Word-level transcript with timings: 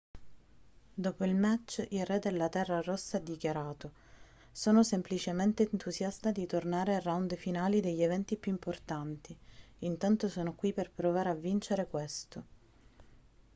dopo 0.95 1.23
il 1.25 1.35
match 1.35 1.85
il 1.91 2.03
re 2.07 2.17
della 2.17 2.49
terra 2.49 2.81
rossa 2.81 3.17
ha 3.17 3.19
dichiarato 3.19 3.91
sono 4.51 4.81
semplicemente 4.81 5.69
entusiasta 5.69 6.31
di 6.31 6.47
tornare 6.47 6.95
ai 6.95 7.01
round 7.03 7.35
finali 7.35 7.81
degli 7.81 8.01
eventi 8.01 8.35
più 8.35 8.51
importanti 8.51 9.37
intanto 9.79 10.27
sono 10.27 10.55
qui 10.55 10.73
per 10.73 10.89
provare 10.89 11.29
a 11.29 11.35
vincere 11.35 11.85
questo 11.87 12.43